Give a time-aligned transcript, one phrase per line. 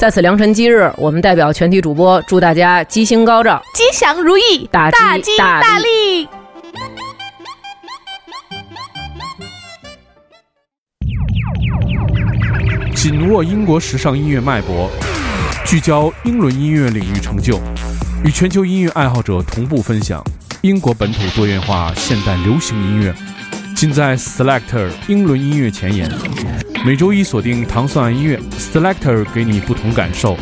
[0.00, 6.26] 在此良辰吉日，我们代表全体主播祝大家吉星高照、吉祥如意、大吉大利。
[12.94, 14.90] 紧握英国时尚音乐脉搏，
[15.66, 17.60] 聚焦英伦音乐领域成就，
[18.24, 20.24] 与全球音乐爱好者同步分享
[20.62, 23.14] 英国本土多元化现代流行音乐，
[23.76, 26.10] 尽在 Selector 英伦音乐前沿。
[26.82, 30.34] 每周一锁定糖蒜爱音乐，Selector 给你不同感受，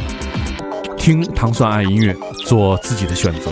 [0.96, 2.14] 听糖蒜爱音乐，
[2.46, 3.50] 做自己的选择。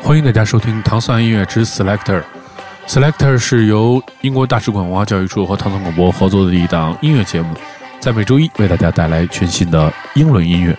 [0.00, 2.22] 欢迎大家收听糖蒜音乐之 Selector。
[2.86, 7.52] Selector 是由英国大使馆文化教育处和唐宋广播合作的一档音乐节目，
[7.98, 10.76] 在每周一为大家带来全新的英伦音乐。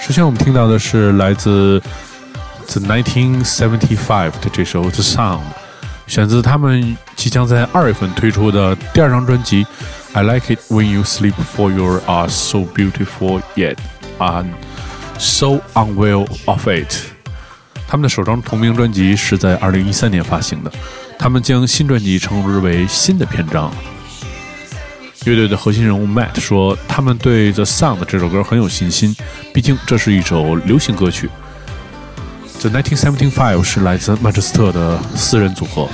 [0.00, 1.80] 首先，我们听到的是来自
[2.66, 5.38] The 1975的这首《The Sound》，
[6.06, 9.64] 选自他们即将在二月份推出的第二张专辑
[10.14, 13.76] 《I Like It When You Sleep For You Are So Beautiful Yet
[14.18, 14.46] and
[15.18, 16.90] So Unwell of It》。
[17.90, 20.70] 他们的首张同名专辑是在二零一三年发行的，
[21.18, 23.68] 他们将新专辑称之为新的篇章。
[25.24, 29.16] 乐队的核心人物 Matt 说，他们对《The Sound》这首歌很有信心，
[29.52, 31.28] 毕竟这是一首流行歌曲。
[32.60, 35.88] The 1975是来自曼彻斯特的私人组合。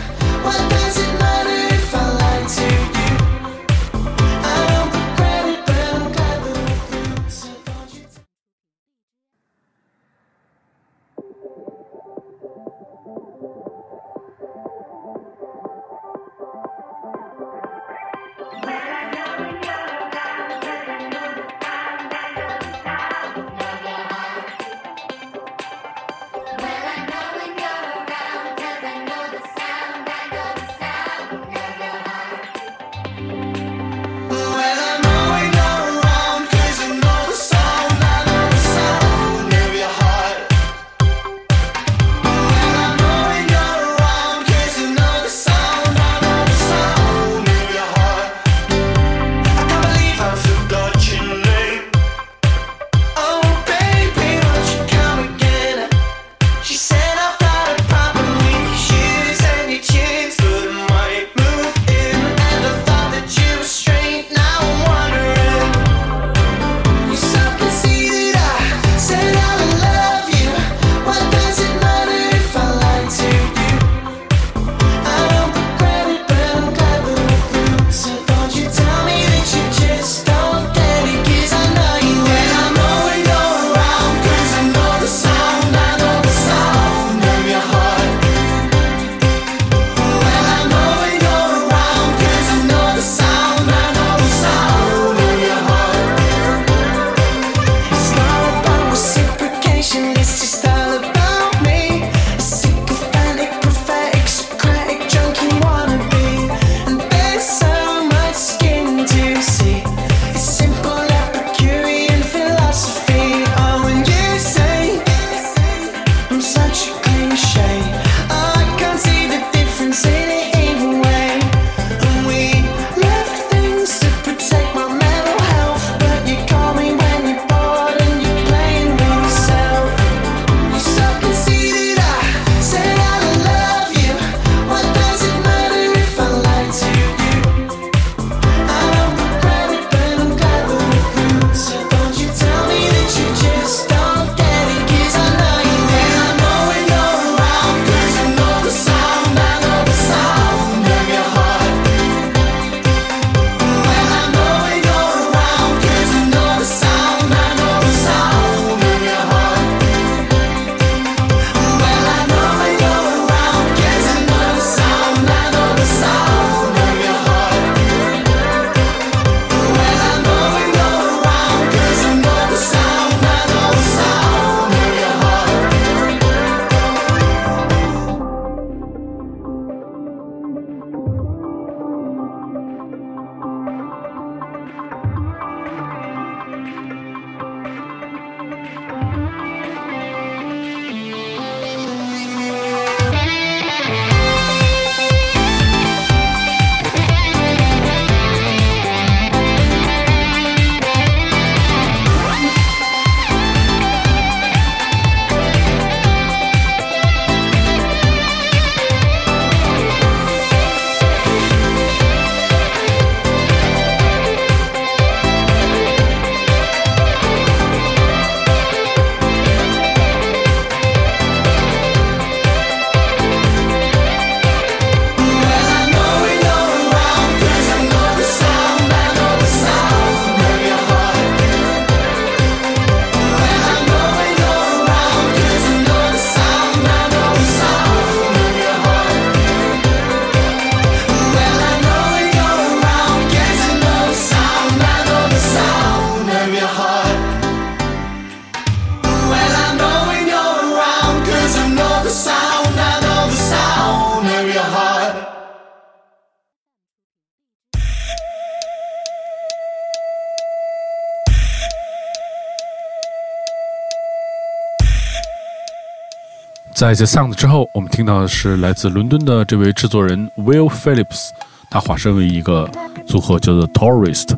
[266.76, 271.30] 在这 sound 之后，我们听到的是来自伦敦的这位制作人 Will Phillips，
[271.70, 272.68] 他化身为一个
[273.06, 274.36] 组合叫做 Tourist，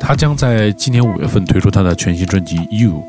[0.00, 3.06] 他将在今年五月份推出他的全新专辑 You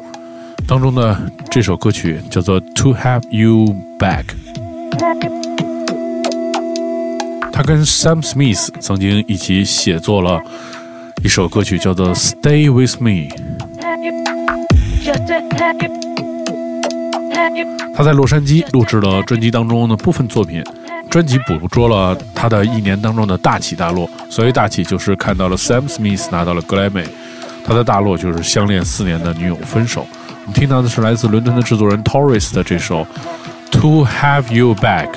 [0.67, 1.17] 当中的
[1.49, 4.25] 这首歌曲叫做 To Have You Back。
[7.53, 10.41] 他跟 Sam Smith 曾经一起写作了
[11.23, 13.29] 一首歌曲叫做 Stay With Me。
[17.95, 20.63] 他在洛杉矶录制了专辑当中的部分作品，
[21.09, 24.09] 专辑捕捉了他的一年当中的大起大落。
[24.29, 27.03] 所谓大起，就是看到了 Sam Smith 拿到了格莱美；
[27.65, 30.07] 他的大落就是相恋四年的女友分手。
[30.45, 33.05] 我们听到的是来自伦敦的制作人 Torres 的这首
[33.79, 35.09] 《To Have You Back》。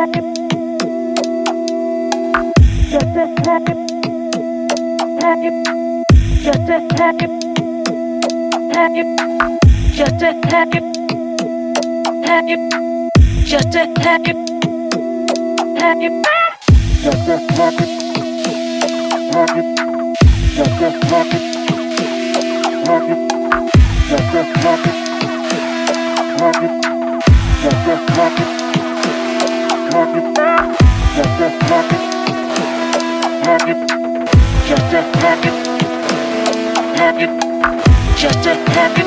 [0.00, 0.30] Rocket.
[30.00, 32.00] Just a habit,
[36.96, 37.30] habit,
[38.16, 39.06] just a habit,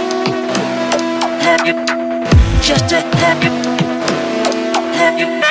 [1.42, 1.78] habit,
[2.62, 3.54] just a habit,
[4.94, 5.43] habit.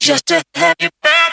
[0.00, 1.23] just to have you back.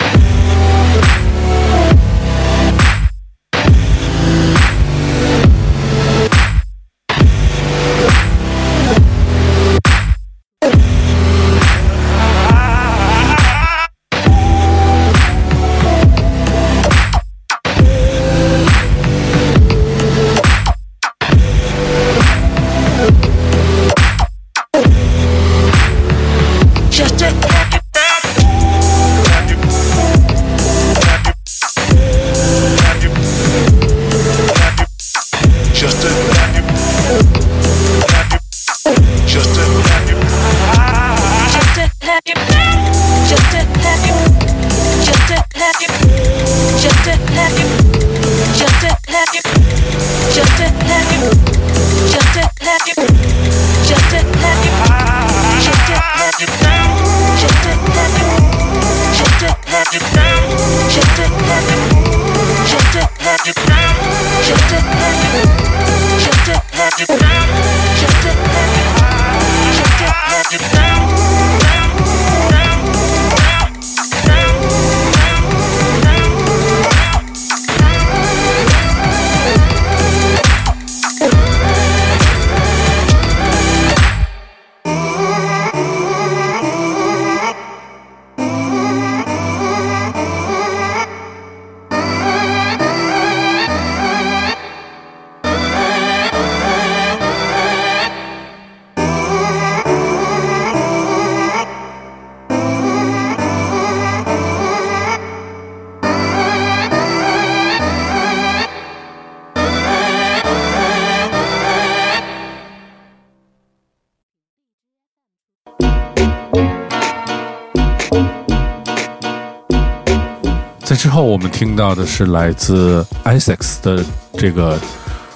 [121.24, 124.04] 我们听到的是来自 Essex 的
[124.38, 124.80] 这个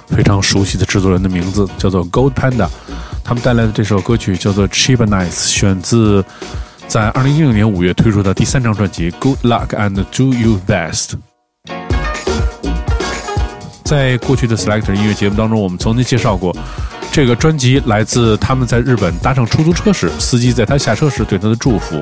[0.08, 2.68] 非常熟悉的制作人的名字，叫做 Gold Panda。
[3.24, 6.24] 他们带来的这首歌曲叫做《Cheap and Nice》，选自
[6.88, 11.14] 在二零一六年五月推出的第三张专辑《Good Luck and Do You Best》。
[13.84, 16.56] 在过去的 Selector 音乐节目当中，我们曾经介绍过，
[17.12, 22.00] 这个专辑来自他们在日本搭乘出租车时，司机在他下车时对他的祝福。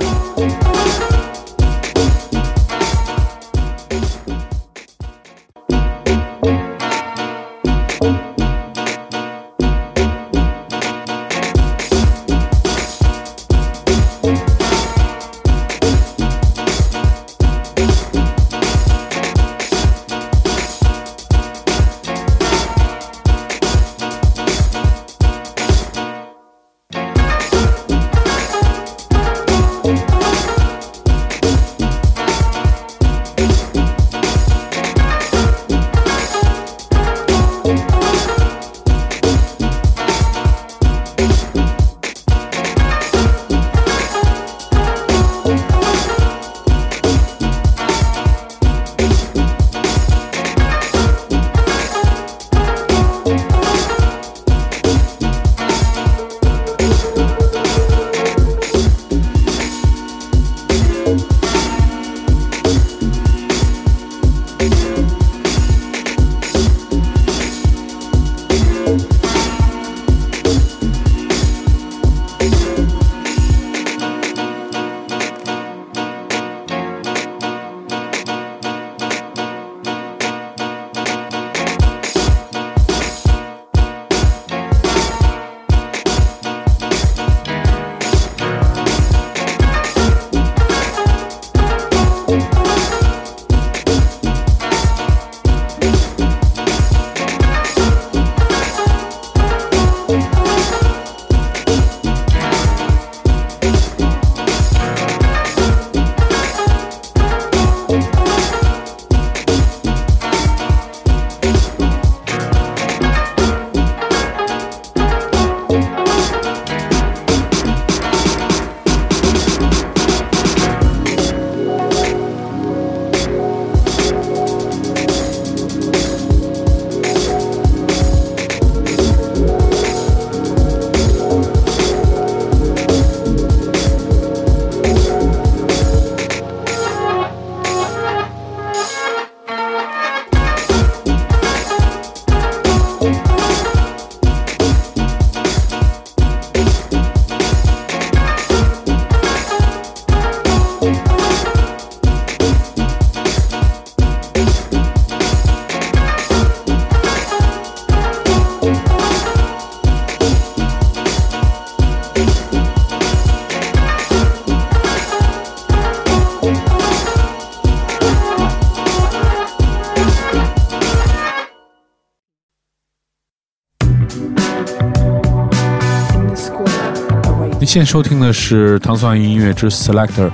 [177.74, 180.30] 现在收听的是糖蒜音乐之 Selector。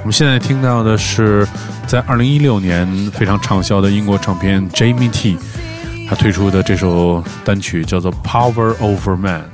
[0.00, 1.46] 我们现在听到的是
[1.86, 5.38] 在二零一六年非常畅销的英国唱片 Jamie T，
[6.08, 9.44] 他推出的这首单曲叫做《Power Over Man》。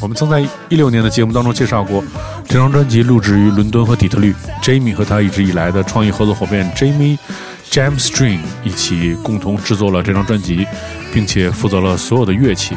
[0.00, 2.02] 我们曾在一六年的节目当中介绍过，
[2.48, 4.34] 这张专辑录制于伦敦和底特律。
[4.60, 7.16] Jamie 和他一直以来的创意合作伙伴 Jamie
[7.72, 10.66] Jam String 一起共同制作了这张专辑，
[11.10, 12.76] 并且负责了所有的乐器。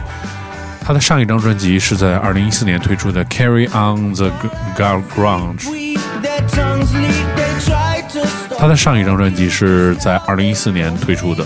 [0.82, 4.32] 他的上一张专辑是在2014年推出的《Carry On the
[4.78, 5.66] Grunge》。
[8.58, 11.46] 他的上一张专辑是在2014年推出的。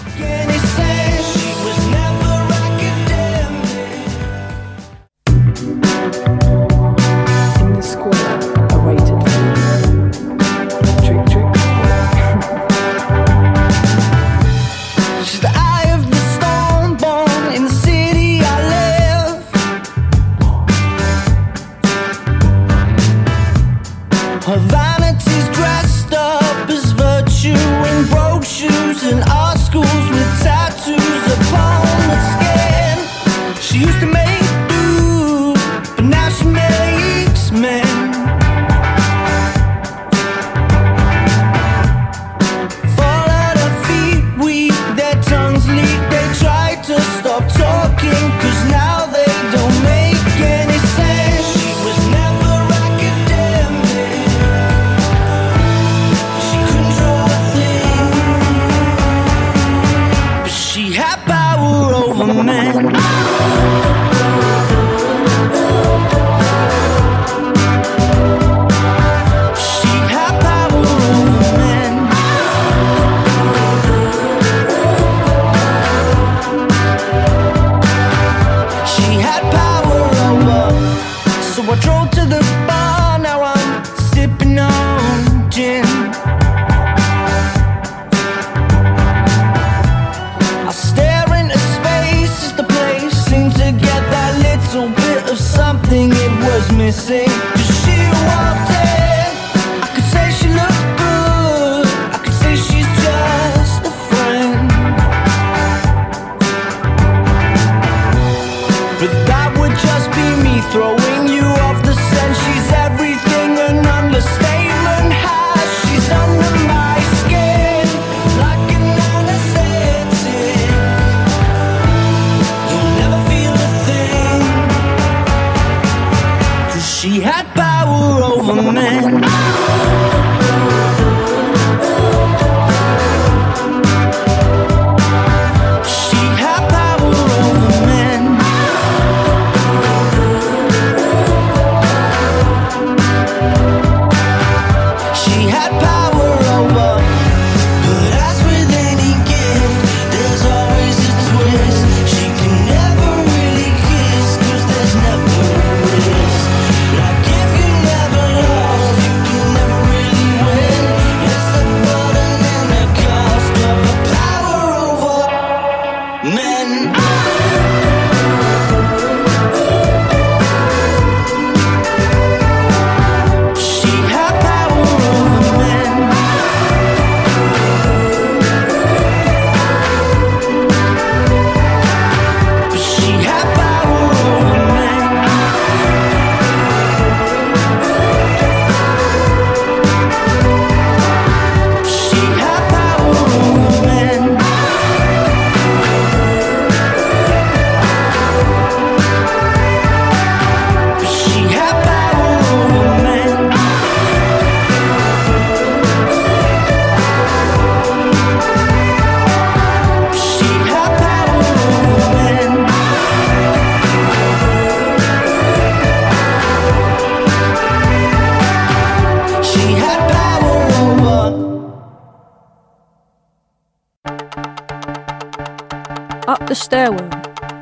[226.29, 227.11] Up the stairwell,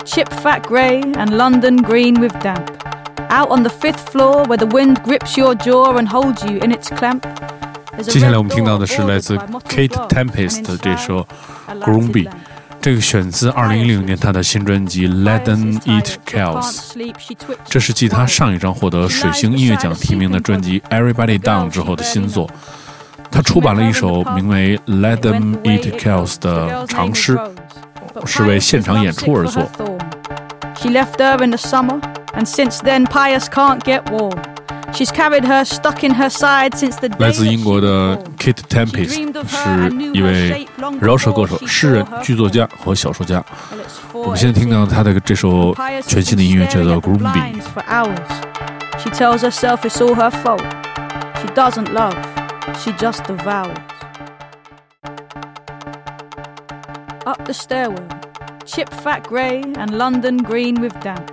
[0.05, 2.71] chip fat grey and London green with damp.
[3.31, 6.71] Out on the fifth floor where the wind grips your jaw and holds you in
[6.71, 7.25] its clamp.
[7.97, 11.21] There's a 接下来 red 我们听到的 door 是来自 bordered by mottled Kate glass, Tempest and 的这首
[11.21, 11.27] inside,
[11.67, 12.35] a lighted Groomby lamp.
[12.81, 22.51] 这个选自2010年他的新专辑《Let Them Eat Chaos》，这是继他上一张获得水星音乐奖提名的专辑《Everybody Down》之后的新作。
[23.31, 27.39] 他出版了一首名为《Let Them Eat Chaos》的长诗，
[28.27, 29.63] 是为现场演出而作。
[30.77, 32.01] She left her in the summer,
[32.35, 34.37] and since then Pius can't get warm.
[34.93, 38.37] She's carried her stuck in her side since the day 来自英国的 that she was born.
[38.37, 41.43] Kate Tempest She dreamed of her 是 and knew 一 her 位 shape long 饶舌歌
[41.43, 42.53] before 手、 she 诗人 saw her、剧作 form.
[42.53, 43.37] 家和小说家。
[43.39, 47.23] Well, it's 我们现在听到他的这首 Pius has 全新的 been 音乐叫 staring 做 at the 《Groomby》。
[47.33, 48.19] blinds for hours.
[49.03, 50.63] She tells herself it's all her fault.
[51.41, 52.15] She doesn't love,
[52.79, 53.77] she just devours.
[57.48, 58.10] The stairwell,
[58.66, 61.32] chip fat grey and London green with damp.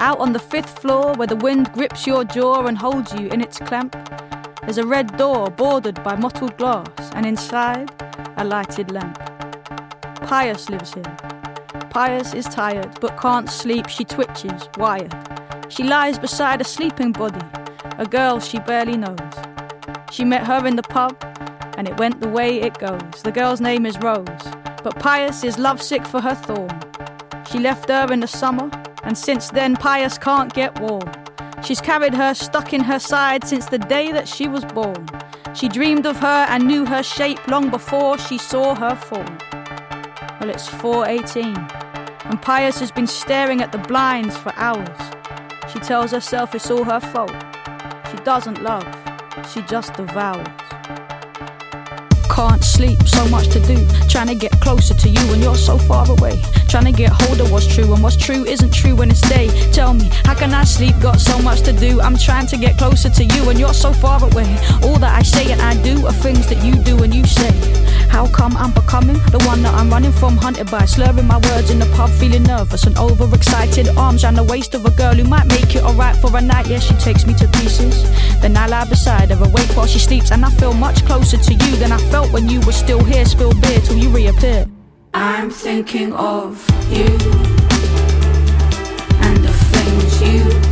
[0.00, 3.40] Out on the fifth floor where the wind grips your jaw and holds you in
[3.40, 3.96] its clamp.
[4.60, 7.90] There's a red door bordered by mottled glass, and inside,
[8.36, 9.18] a lighted lamp.
[10.26, 11.16] Pius lives here.
[11.88, 13.88] Pius is tired but can't sleep.
[13.88, 15.14] She twitches, wired.
[15.70, 17.44] She lies beside a sleeping body,
[17.96, 19.18] a girl she barely knows.
[20.12, 21.16] She met her in the pub,
[21.78, 23.22] and it went the way it goes.
[23.22, 24.26] The girl's name is Rose,
[24.86, 26.70] but Pius is lovesick for her thorn.
[27.50, 28.70] She left her in the summer,
[29.02, 31.10] and since then Pius can't get warm.
[31.64, 35.08] She's carried her stuck in her side since the day that she was born.
[35.56, 39.38] She dreamed of her and knew her shape long before she saw her form.
[40.38, 41.56] Well, it's 418,
[42.26, 45.00] and Pius has been staring at the blinds for hours.
[45.72, 47.34] She tells herself it's all her fault.
[48.12, 48.86] She doesn't love,
[49.52, 50.46] she just devours.
[52.36, 53.88] Can't sleep, so much to do.
[54.10, 56.42] Trying to get closer to you, and you're so far away.
[56.66, 59.46] Trying to get hold of what's true, and what's true isn't true when it's day.
[59.70, 60.98] Tell me, how can I sleep?
[60.98, 62.00] Got so much to do.
[62.00, 64.50] I'm trying to get closer to you, and you're so far away.
[64.82, 67.85] All that I say and I do are things that you do and you say.
[68.08, 70.36] How come I'm becoming the one that I'm running from?
[70.36, 73.88] Hunted by slurring my words in the pub, feeling nervous and overexcited.
[73.96, 76.66] Arms around the waist of a girl who might make it alright for a night.
[76.66, 78.02] Yeah, she takes me to pieces.
[78.40, 81.52] Then I lie beside her, awake while she sleeps, and I feel much closer to
[81.52, 83.24] you than I felt when you were still here.
[83.24, 84.66] Spill beer till you reappear.
[85.14, 87.06] I'm thinking of you
[89.24, 90.65] and the things you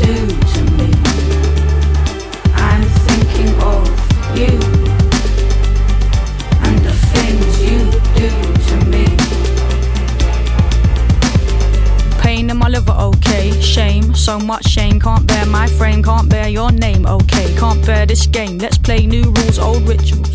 [14.25, 14.99] so much shame.
[14.99, 17.55] Can't bear my frame, can't bear your name, okay.
[17.59, 18.57] Can't bear this game.
[18.57, 20.35] Let's play new rules, old rituals.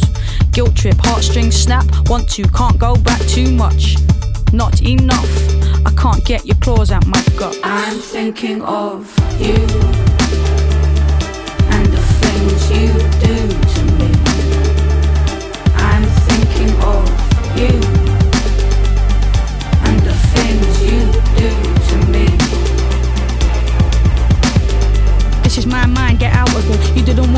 [0.52, 1.86] Guilt trip, heartstrings snap.
[2.08, 3.95] Want to, can't go back too much.
[4.54, 5.32] Not enough.
[5.88, 7.60] I can't get your claws out my gut.
[7.63, 9.56] I'm thinking of you
[11.73, 12.93] and the things you
[13.25, 13.36] do
[13.73, 14.10] to me.
[15.78, 17.06] I'm thinking of
[17.58, 17.98] you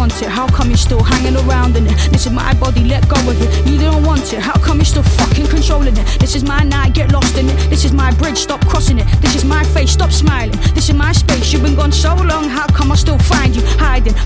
[0.02, 1.96] want it, how come you're still hanging around in it?
[2.12, 3.50] This is my body, let go of it.
[3.70, 6.08] You didn't want it, how come you're still fucking controlling it?
[6.20, 7.70] This is my night, get lost in it.
[7.70, 9.06] This is my bridge, stop crossing it.
[9.22, 10.58] This is my face, stop smiling.
[10.74, 11.12] This is my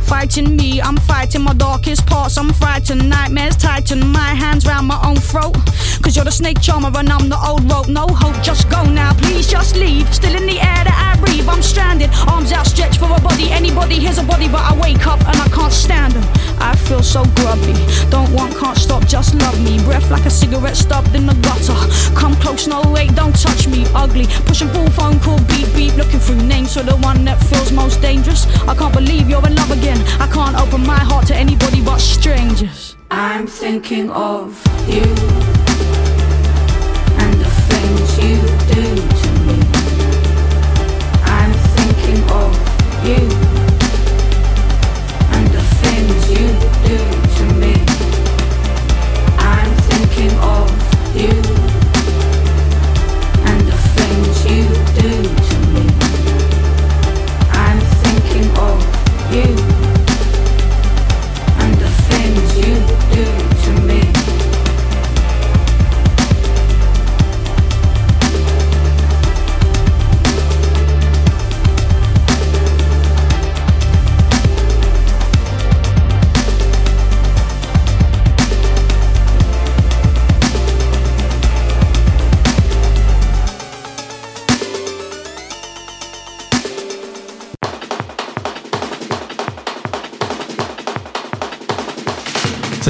[0.06, 3.10] Fighting me, I'm fighting my darkest parts, I'm frightened.
[3.10, 5.56] Nightmares tighten, my hands round my own throat.
[6.02, 7.88] Cause you're the snake charmer and I'm the old rope.
[7.88, 10.14] No hope, just go now, please just leave.
[10.14, 12.10] Still in the air that I breathe, I'm stranded.
[12.28, 15.48] Arms outstretched for a body, anybody here's a body, but I wake up and I
[15.50, 16.24] can't stand them.
[16.60, 17.74] I feel so grubby.
[18.10, 19.80] Don't want, can't stop, just love me.
[19.84, 21.78] Breath like a cigarette stubbed in the gutter.
[22.16, 23.86] Come close, no wait, don't touch me.
[23.94, 24.28] Ugly.
[24.46, 25.96] Pushing full phone call, beep beep.
[25.98, 28.46] Looking through names for the one that feels most dangerous.
[28.68, 29.95] I can't believe you're in love again.
[30.20, 32.96] I can't open my heart to anybody but strangers.
[33.12, 35.04] I'm thinking of you
[37.22, 38.38] and the things you
[38.74, 38.84] do
[39.22, 39.58] to me.
[41.24, 42.52] I'm thinking of
[43.06, 43.55] you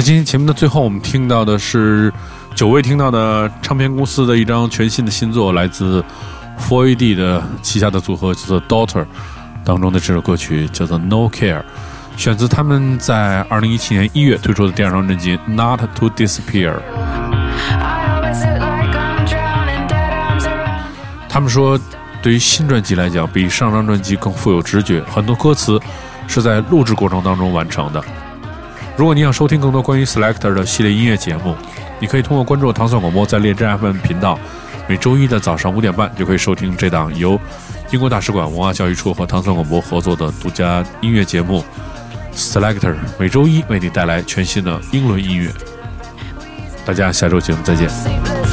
[0.06, 2.12] 今天节目的最后，我们听到的是
[2.54, 6.00] 久未听到的唱片公司的一张全新的新作，来自
[6.60, 9.04] Four AD 的旗下的组合叫做 Daughter
[9.64, 11.60] 当中的这首歌曲叫做 No Care，
[12.16, 16.76] 选自他们在2017年1月推出的第二张专辑 Not to Disappear。
[21.28, 21.76] 他们说，
[22.22, 25.80] 对于新专辑来讲，比上张专辑更富有直觉，很多歌词
[26.28, 28.00] 是在录制过程当中完成的。
[28.96, 31.54] 如果你想收听更多关于 Selector 的系列音乐节目，
[32.00, 34.38] 你可以通过关注糖蒜广播在荔枝 FM 频道，
[34.88, 37.38] 每周一的早上五点半就可以收听这档由
[37.90, 41.62] 英国大使馆文化教育处和糖蒜广播合作的独家音乐节目
[42.34, 45.50] Selector，每周一为你带来全新的英伦音乐。
[46.86, 48.45] 大家下周节目再见。